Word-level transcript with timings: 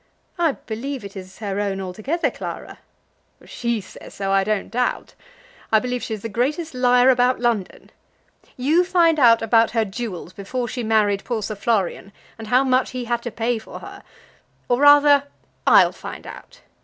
"I 0.39 0.53
believe 0.53 1.05
it 1.05 1.15
is 1.15 1.37
her 1.37 1.59
own 1.59 1.79
altogether, 1.79 2.31
Clara." 2.31 2.79
"She 3.45 3.79
says 3.81 4.15
so, 4.15 4.31
I 4.31 4.43
don't 4.43 4.71
doubt. 4.71 5.13
I 5.71 5.77
believe 5.77 6.01
she 6.01 6.15
is 6.15 6.23
the 6.23 6.27
greatest 6.27 6.73
liar 6.73 7.11
about 7.11 7.39
London. 7.39 7.91
You 8.57 8.83
find 8.83 9.19
out 9.19 9.43
about 9.43 9.69
her 9.77 9.85
jewels 9.85 10.33
before 10.33 10.67
she 10.67 10.81
married 10.81 11.23
poor 11.23 11.43
Sir 11.43 11.53
Florian, 11.53 12.11
and 12.39 12.47
how 12.47 12.63
much 12.63 12.89
he 12.89 13.05
had 13.05 13.21
to 13.21 13.31
pay 13.31 13.59
for 13.59 13.77
her; 13.81 14.01
or 14.67 14.79
rather, 14.79 15.25
I'll 15.67 15.91
find 15.91 16.25
out. 16.25 16.61